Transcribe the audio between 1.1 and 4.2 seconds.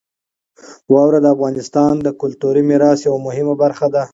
د افغانستان د کلتوري میراث یوه مهمه برخه ده.